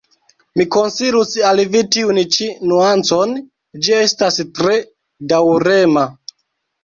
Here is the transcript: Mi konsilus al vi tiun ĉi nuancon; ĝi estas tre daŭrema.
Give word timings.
Mi 0.59 0.65
konsilus 0.75 1.33
al 1.49 1.59
vi 1.73 1.81
tiun 1.95 2.19
ĉi 2.35 2.47
nuancon; 2.71 3.35
ĝi 3.87 3.95
estas 4.07 4.41
tre 4.61 4.79
daŭrema. 5.33 6.07